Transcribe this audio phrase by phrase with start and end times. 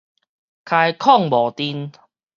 [0.65, 1.91] 開礦無津